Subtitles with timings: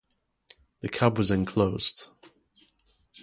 [0.81, 2.09] The cab was enclosed.